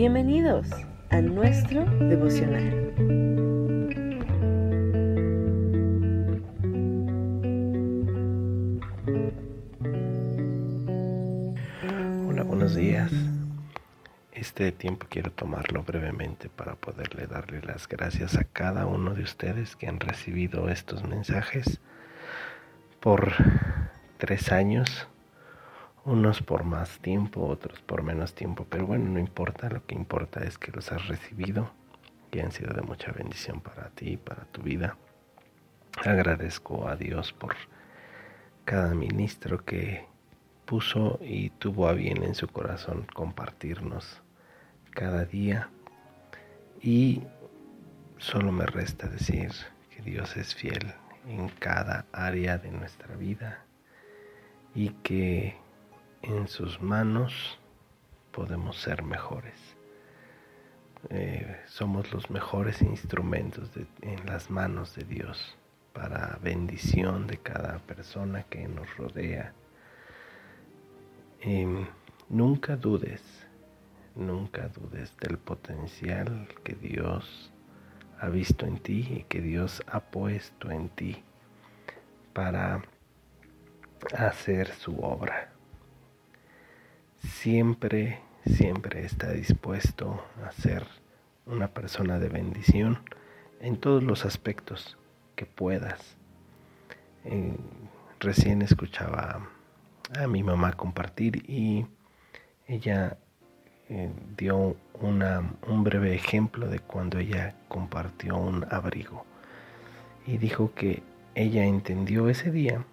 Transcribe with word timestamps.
Bienvenidos 0.00 0.66
a 1.10 1.20
nuestro 1.20 1.84
devocional. 1.84 2.94
Hola, 12.26 12.44
buenos 12.44 12.74
días. 12.74 13.12
Este 14.32 14.72
tiempo 14.72 15.04
quiero 15.10 15.32
tomarlo 15.32 15.82
brevemente 15.82 16.48
para 16.48 16.76
poderle 16.76 17.26
darle 17.26 17.60
las 17.60 17.86
gracias 17.86 18.38
a 18.38 18.44
cada 18.44 18.86
uno 18.86 19.12
de 19.12 19.24
ustedes 19.24 19.76
que 19.76 19.86
han 19.86 20.00
recibido 20.00 20.70
estos 20.70 21.04
mensajes 21.06 21.78
por 23.00 23.34
tres 24.16 24.50
años 24.50 25.09
unos 26.04 26.42
por 26.42 26.64
más 26.64 26.98
tiempo, 27.00 27.46
otros 27.46 27.80
por 27.80 28.02
menos 28.02 28.34
tiempo, 28.34 28.66
pero 28.68 28.86
bueno, 28.86 29.10
no 29.10 29.18
importa, 29.18 29.68
lo 29.68 29.84
que 29.86 29.94
importa 29.94 30.40
es 30.44 30.58
que 30.58 30.72
los 30.72 30.90
has 30.92 31.08
recibido, 31.08 31.70
que 32.30 32.42
han 32.42 32.52
sido 32.52 32.72
de 32.74 32.82
mucha 32.82 33.12
bendición 33.12 33.60
para 33.60 33.90
ti, 33.90 34.16
para 34.16 34.44
tu 34.46 34.62
vida. 34.62 34.96
Agradezco 36.04 36.88
a 36.88 36.96
Dios 36.96 37.32
por 37.32 37.56
cada 38.64 38.94
ministro 38.94 39.64
que 39.64 40.06
puso 40.64 41.18
y 41.20 41.50
tuvo 41.50 41.88
a 41.88 41.92
bien 41.92 42.22
en 42.22 42.34
su 42.34 42.46
corazón 42.46 43.06
compartirnos 43.12 44.22
cada 44.92 45.24
día 45.24 45.68
y 46.80 47.22
solo 48.18 48.52
me 48.52 48.66
resta 48.66 49.08
decir 49.08 49.50
que 49.90 50.02
Dios 50.02 50.36
es 50.36 50.54
fiel 50.54 50.94
en 51.26 51.48
cada 51.48 52.06
área 52.12 52.58
de 52.58 52.70
nuestra 52.70 53.16
vida 53.16 53.64
y 54.74 54.90
que 55.02 55.56
en 56.22 56.48
sus 56.48 56.80
manos 56.80 57.58
podemos 58.32 58.76
ser 58.76 59.02
mejores. 59.02 59.76
Eh, 61.08 61.60
somos 61.66 62.12
los 62.12 62.30
mejores 62.30 62.82
instrumentos 62.82 63.70
en 64.02 64.26
las 64.26 64.50
manos 64.50 64.94
de 64.94 65.04
Dios 65.04 65.56
para 65.92 66.38
bendición 66.42 67.26
de 67.26 67.38
cada 67.38 67.78
persona 67.78 68.42
que 68.44 68.68
nos 68.68 68.94
rodea. 68.96 69.54
Nunca 72.28 72.76
dudes, 72.76 73.22
nunca 74.14 74.68
dudes 74.68 75.16
del 75.16 75.38
potencial 75.38 76.48
que 76.62 76.74
Dios 76.74 77.50
ha 78.20 78.28
visto 78.28 78.66
en 78.66 78.78
ti 78.78 79.06
y 79.10 79.24
que 79.24 79.40
Dios 79.40 79.82
ha 79.86 80.00
puesto 80.00 80.70
en 80.70 80.90
ti 80.90 81.24
para 82.34 82.82
hacer 84.16 84.68
su 84.68 85.00
obra 85.00 85.50
siempre, 87.20 88.20
siempre 88.46 89.04
está 89.04 89.32
dispuesto 89.32 90.22
a 90.44 90.52
ser 90.52 90.86
una 91.46 91.68
persona 91.68 92.18
de 92.18 92.28
bendición 92.28 92.98
en 93.60 93.76
todos 93.76 94.02
los 94.02 94.24
aspectos 94.24 94.96
que 95.36 95.46
puedas. 95.46 96.16
Eh, 97.24 97.56
recién 98.18 98.62
escuchaba 98.62 99.48
a 100.18 100.26
mi 100.26 100.42
mamá 100.42 100.72
compartir 100.72 101.48
y 101.48 101.86
ella 102.66 103.16
eh, 103.88 104.10
dio 104.36 104.76
un 105.00 105.84
breve 105.84 106.14
ejemplo 106.14 106.68
de 106.68 106.78
cuando 106.78 107.18
ella 107.18 107.54
compartió 107.68 108.36
un 108.36 108.66
abrigo 108.70 109.24
y 110.26 110.38
dijo 110.38 110.72
que 110.74 111.02
ella 111.34 111.64
entendió 111.64 112.28
ese 112.28 112.50
día 112.50 112.84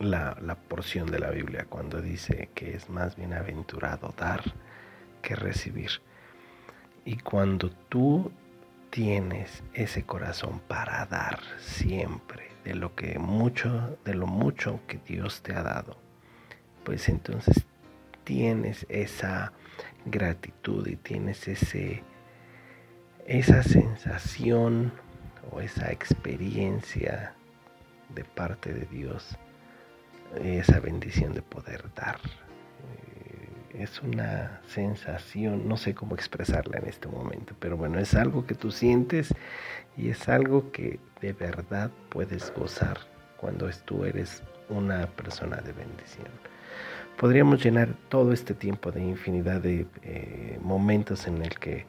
la, 0.00 0.56
porción 0.68 1.10
de 1.10 1.18
la 1.18 1.30
Biblia 1.30 1.66
cuando 1.68 2.00
dice 2.00 2.48
que 2.54 2.74
es 2.74 2.88
más 2.88 3.16
bienaventurado 3.16 4.14
dar 4.16 4.42
que 5.22 5.36
recibir. 5.36 5.90
Y 7.04 7.18
cuando 7.18 7.70
tú 7.70 8.32
tienes 8.88 9.62
ese 9.74 10.02
corazón 10.04 10.60
para 10.66 11.04
dar 11.06 11.40
siempre 11.58 12.50
de 12.64 12.74
lo 12.74 12.94
que 12.94 13.18
mucho, 13.18 13.98
de 14.04 14.14
lo 14.14 14.26
mucho 14.26 14.80
que 14.86 14.98
Dios 15.06 15.42
te 15.42 15.54
ha 15.54 15.62
dado, 15.62 15.96
pues 16.84 17.08
entonces 17.08 17.66
tienes 18.24 18.86
esa 18.88 19.52
gratitud 20.06 20.86
y 20.86 20.96
tienes 20.96 21.46
ese 21.46 22.02
esa 23.26 23.62
sensación 23.62 24.92
o 25.52 25.60
esa 25.60 25.92
experiencia 25.92 27.34
de 28.08 28.24
parte 28.24 28.72
de 28.72 28.86
Dios 28.86 29.38
esa 30.36 30.80
bendición 30.80 31.34
de 31.34 31.42
poder 31.42 31.84
dar. 31.94 32.18
Eh, 33.76 33.82
es 33.82 34.00
una 34.02 34.60
sensación, 34.66 35.68
no 35.68 35.76
sé 35.76 35.94
cómo 35.94 36.14
expresarla 36.14 36.78
en 36.78 36.88
este 36.88 37.08
momento, 37.08 37.54
pero 37.58 37.76
bueno, 37.76 37.98
es 37.98 38.14
algo 38.14 38.46
que 38.46 38.54
tú 38.54 38.70
sientes 38.70 39.34
y 39.96 40.08
es 40.08 40.28
algo 40.28 40.70
que 40.72 41.00
de 41.20 41.32
verdad 41.32 41.90
puedes 42.08 42.52
gozar 42.54 42.98
cuando 43.36 43.68
tú 43.84 44.04
eres 44.04 44.42
una 44.68 45.06
persona 45.06 45.56
de 45.56 45.72
bendición. 45.72 46.28
Podríamos 47.18 47.62
llenar 47.62 47.94
todo 48.08 48.32
este 48.32 48.54
tiempo 48.54 48.92
de 48.92 49.02
infinidad 49.02 49.60
de 49.60 49.86
eh, 50.02 50.58
momentos 50.62 51.26
en 51.26 51.42
el 51.42 51.58
que 51.58 51.84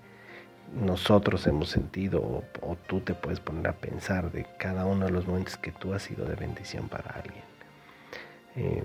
nosotros 0.73 1.47
hemos 1.47 1.69
sentido 1.69 2.21
o, 2.21 2.43
o, 2.61 2.75
tú 2.87 3.01
te 3.01 3.13
puedes 3.13 3.39
poner 3.39 3.67
a 3.67 3.73
pensar 3.73 4.31
de 4.31 4.45
cada 4.57 4.85
uno 4.85 5.05
de 5.05 5.11
los 5.11 5.27
momentos 5.27 5.57
que 5.57 5.71
tú 5.71 5.93
has 5.93 6.03
sido 6.03 6.25
de 6.25 6.35
bendición 6.35 6.87
para 6.87 7.11
alguien. 7.11 7.50
Em, 8.55 8.83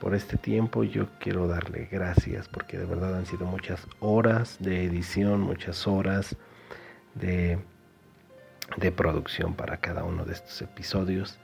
por 0.00 0.14
este 0.14 0.36
tiempo 0.36 0.84
yo 0.84 1.08
quiero 1.18 1.48
darle 1.48 1.88
gracias 1.90 2.48
porque 2.48 2.78
de 2.78 2.84
verdad 2.84 3.16
han 3.16 3.26
sido 3.26 3.46
muchas 3.46 3.86
horas 4.00 4.56
de 4.60 4.84
edición, 4.84 5.40
muchas 5.40 5.86
horas 5.88 6.36
de, 7.14 7.58
de 8.76 8.92
producción 8.92 9.54
para 9.54 9.78
cada 9.78 10.04
uno 10.04 10.24
de 10.24 10.34
estos 10.34 10.62
episodios. 10.62 11.38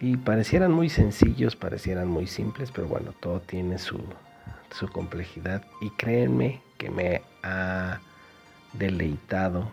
Y 0.00 0.16
parecieran 0.16 0.72
muy 0.72 0.88
sencillos, 0.88 1.54
parecieran 1.54 2.08
muy 2.08 2.26
simples, 2.26 2.72
pero 2.72 2.88
bueno, 2.88 3.14
todo 3.20 3.40
tiene 3.40 3.78
su, 3.78 4.02
su 4.72 4.88
complejidad. 4.88 5.62
Y 5.80 5.90
créanme 5.90 6.60
que 6.76 6.90
me 6.90 7.22
ha 7.44 8.00
deleitado 8.72 9.70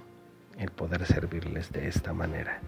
el 0.59 0.69
poder 0.69 1.05
servirles 1.05 1.71
de 1.71 1.87
esta 1.87 2.13
manera. 2.13 2.59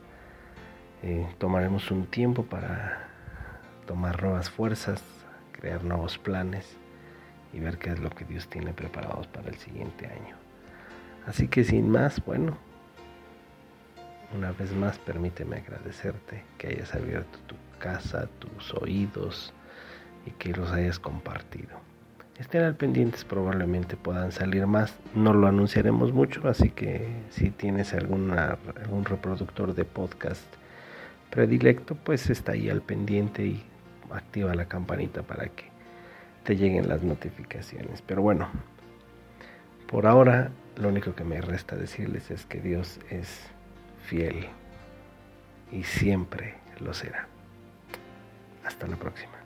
Eh, 1.04 1.28
tomaremos 1.38 1.92
un 1.92 2.08
tiempo 2.08 2.44
para 2.44 3.11
tomar 3.92 4.24
nuevas 4.24 4.50
fuerzas, 4.50 5.04
crear 5.52 5.84
nuevos 5.84 6.18
planes 6.18 6.78
y 7.52 7.60
ver 7.60 7.78
qué 7.78 7.90
es 7.90 8.00
lo 8.00 8.10
que 8.10 8.24
Dios 8.24 8.48
tiene 8.48 8.72
preparados 8.72 9.28
para 9.28 9.50
el 9.50 9.58
siguiente 9.58 10.06
año. 10.06 10.38
Así 11.28 11.50
que 11.50 11.66
sin 11.66 11.90
más, 11.90 12.24
bueno, 12.24 12.58
una 14.34 14.54
vez 14.54 14.74
más 14.74 14.98
permíteme 14.98 15.58
agradecerte 15.58 16.46
que 16.58 16.68
hayas 16.68 16.96
abierto 16.96 17.38
tu 17.48 17.56
casa, 17.80 18.30
tus 18.40 18.74
oídos 18.76 19.54
y 20.26 20.32
que 20.32 20.54
los 20.54 20.72
hayas 20.72 20.98
compartido. 20.98 21.78
Estén 22.40 22.64
al 22.64 22.76
pendientes, 22.76 23.26
probablemente 23.26 23.98
puedan 23.98 24.32
salir 24.32 24.68
más. 24.68 24.96
No 25.16 25.34
lo 25.34 25.48
anunciaremos 25.48 26.14
mucho, 26.14 26.48
así 26.48 26.70
que 26.70 27.10
si 27.30 27.50
tienes 27.50 27.94
alguna, 27.94 28.58
algún 28.82 29.04
reproductor 29.04 29.76
de 29.76 29.84
podcast 29.84 30.46
predilecto, 31.30 31.96
pues 31.96 32.30
está 32.30 32.54
ahí 32.54 32.70
al 32.70 32.82
pendiente 32.82 33.46
y 33.46 33.66
activa 34.14 34.54
la 34.56 34.66
campanita 34.66 35.24
para 35.24 35.48
que 35.48 35.66
te 36.44 36.56
lleguen 36.56 36.88
las 36.88 37.04
notificaciones. 37.04 38.02
Pero 38.02 38.22
bueno, 38.22 38.50
por 39.88 40.08
ahora 40.08 40.52
lo 40.76 40.90
único 40.90 41.16
que 41.16 41.24
me 41.24 41.42
resta 41.42 41.76
decirles 41.76 42.32
es 42.32 42.46
que 42.46 42.62
Dios 42.62 43.00
es 43.10 43.42
fiel 44.04 44.48
y 45.72 45.84
siempre 45.84 46.56
lo 46.80 46.94
será. 46.94 47.28
Hasta 48.66 48.88
la 48.88 48.96
próxima. 48.96 49.41